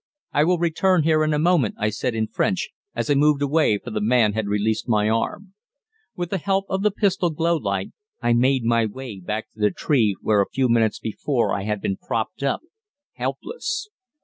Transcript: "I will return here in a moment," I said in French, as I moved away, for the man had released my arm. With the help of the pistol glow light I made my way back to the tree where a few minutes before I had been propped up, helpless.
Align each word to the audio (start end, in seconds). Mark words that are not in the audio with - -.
"I 0.33 0.45
will 0.45 0.57
return 0.57 1.03
here 1.03 1.23
in 1.23 1.31
a 1.31 1.37
moment," 1.37 1.75
I 1.77 1.91
said 1.91 2.15
in 2.15 2.25
French, 2.25 2.71
as 2.95 3.11
I 3.11 3.13
moved 3.13 3.43
away, 3.43 3.77
for 3.77 3.91
the 3.91 4.01
man 4.01 4.33
had 4.33 4.47
released 4.47 4.89
my 4.89 5.07
arm. 5.07 5.53
With 6.15 6.31
the 6.31 6.39
help 6.39 6.65
of 6.69 6.81
the 6.81 6.89
pistol 6.89 7.29
glow 7.29 7.55
light 7.55 7.91
I 8.19 8.33
made 8.33 8.63
my 8.63 8.87
way 8.87 9.19
back 9.19 9.51
to 9.51 9.59
the 9.59 9.69
tree 9.69 10.15
where 10.19 10.41
a 10.41 10.49
few 10.49 10.67
minutes 10.69 10.97
before 10.97 11.53
I 11.53 11.65
had 11.65 11.81
been 11.81 11.97
propped 11.97 12.41
up, 12.41 12.61
helpless. 13.13 13.89